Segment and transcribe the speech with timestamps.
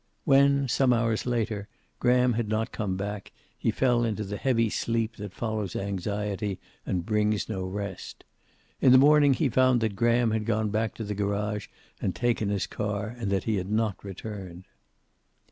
[0.25, 1.67] When, some hours later,
[1.99, 7.05] Graham had not come back, he fell into the heavy sleep that follows anxiety and
[7.05, 8.23] brings no rest.
[8.79, 11.67] In the morning he found that Graham had gone back to the garage
[12.01, 14.65] and taken his car, and that he had not returned.